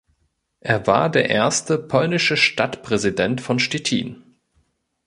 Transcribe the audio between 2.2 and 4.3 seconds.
Stadtpräsident von Stettin.